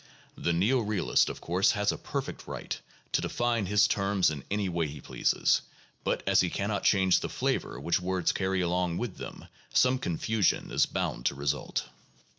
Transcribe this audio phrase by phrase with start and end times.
[0.35, 4.67] The neo realist, of course, has a perfect right to define his terms in any
[4.67, 5.61] way he pleases;
[6.03, 9.99] but as he can not change the flavor which words carry along with them, some
[9.99, 11.85] confusion is bound to result.